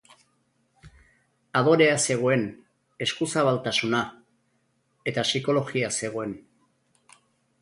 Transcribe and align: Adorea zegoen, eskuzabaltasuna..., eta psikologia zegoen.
Adorea 1.59 1.97
zegoen, 2.05 2.47
eskuzabaltasuna..., 3.07 4.01
eta 5.13 5.29
psikologia 5.31 5.93
zegoen. 6.03 6.35